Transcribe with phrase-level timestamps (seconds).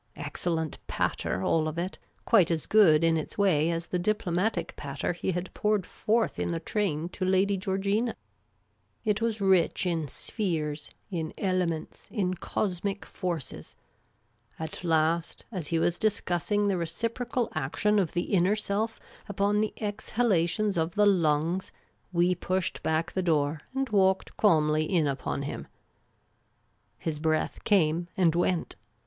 [0.15, 4.75] Excellent pat ter, all of it— quite as good in its way as the diplomatic
[4.75, 8.15] patter he had poured forth in the train to Lady Georgina.
[9.05, 13.75] It was rich in spheres, in elements, in cosmic forces.
[14.57, 18.99] At last, as he was discussing the reciprocal action of the inner self
[19.29, 21.71] upon the exhalations of the lungs,
[22.11, 25.67] we pushed back the door and walked calmly in upon him.
[26.97, 28.75] His breath came and went.